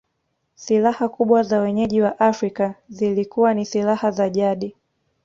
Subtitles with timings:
[0.55, 4.75] Silaha kubwa za wenyeji wa Afrika zilikuwa ni silaha za jadi